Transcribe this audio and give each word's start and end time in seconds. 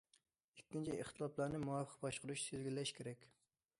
ئىككىنچى، 0.59 0.95
ئىختىلاپلارنى 1.03 1.61
مۇۋاپىق 1.67 1.93
باشقۇرۇش- 2.07 2.47
تىزگىنلەش 2.47 2.95
كېرەك. 3.03 3.29